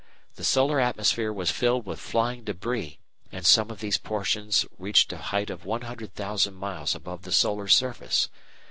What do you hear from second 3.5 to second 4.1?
of these